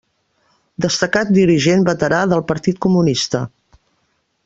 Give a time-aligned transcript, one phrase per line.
[0.85, 3.47] Destacat dirigent veterà del partit comunista.